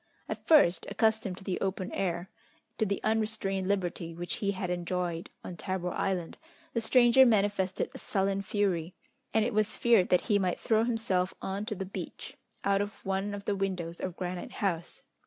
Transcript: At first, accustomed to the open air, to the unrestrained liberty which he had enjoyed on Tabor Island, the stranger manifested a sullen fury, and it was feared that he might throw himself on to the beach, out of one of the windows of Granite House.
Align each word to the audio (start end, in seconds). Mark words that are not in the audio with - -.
At 0.27 0.47
first, 0.47 0.87
accustomed 0.89 1.37
to 1.37 1.43
the 1.43 1.61
open 1.61 1.91
air, 1.91 2.31
to 2.79 2.87
the 2.87 3.03
unrestrained 3.03 3.67
liberty 3.67 4.15
which 4.15 4.37
he 4.37 4.49
had 4.53 4.71
enjoyed 4.71 5.29
on 5.43 5.55
Tabor 5.57 5.91
Island, 5.91 6.39
the 6.73 6.81
stranger 6.81 7.23
manifested 7.23 7.91
a 7.93 7.99
sullen 7.99 8.41
fury, 8.41 8.95
and 9.31 9.45
it 9.45 9.53
was 9.53 9.77
feared 9.77 10.09
that 10.09 10.21
he 10.21 10.39
might 10.39 10.59
throw 10.59 10.85
himself 10.85 11.35
on 11.39 11.67
to 11.67 11.75
the 11.75 11.85
beach, 11.85 12.35
out 12.63 12.81
of 12.81 13.05
one 13.05 13.35
of 13.35 13.45
the 13.45 13.55
windows 13.55 13.99
of 13.99 14.17
Granite 14.17 14.53
House. 14.53 15.03